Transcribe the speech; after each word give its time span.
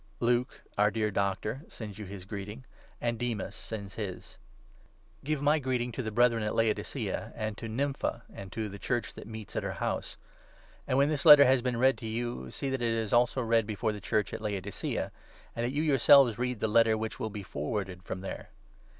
Luke, 0.19 0.61
our 0.79 0.89
dear 0.89 1.11
doctor, 1.11 1.61
sends 1.69 1.99
you 1.99 2.05
his 2.05 2.25
greeting, 2.25 2.65
14 3.01 3.19
andDemassends 3.19 3.93
his. 3.97 4.39
Give 5.23 5.41
mygreetingto 5.41 6.03
the 6.03 6.09
Brethren 6.09 6.39
15 6.41 6.47
at 6.47 6.55
Laodicea, 6.55 7.33
and 7.35 7.55
to 7.59 7.67
Nymphe, 7.69 8.23
and 8.33 8.51
to 8.51 8.67
the 8.67 8.79
Church 8.79 9.13
that 9.13 9.27
meets 9.27 9.55
at 9.55 9.61
her 9.61 9.73
house. 9.73 10.17
And 10.87 10.97
when 10.97 11.09
this 11.09 11.23
letter 11.23 11.45
has 11.45 11.61
been 11.61 11.77
read 11.77 11.99
to 11.99 12.07
you, 12.07 12.45
see 12.45 12.71
16 12.71 12.71
that 12.71 12.81
it 12.81 12.93
is 12.93 13.13
also 13.13 13.43
read 13.43 13.67
before 13.67 13.91
the 13.91 14.01
Church 14.01 14.33
at 14.33 14.41
Laodicea, 14.41 15.11
and 15.55 15.63
that 15.63 15.69
you 15.71 15.83
yourselves 15.83 16.39
read 16.39 16.61
the 16.61 16.67
letter 16.67 16.97
which 16.97 17.19
will 17.19 17.29
be 17.29 17.43
forwarded 17.43 18.01
from 18.01 18.21
there. 18.21 18.49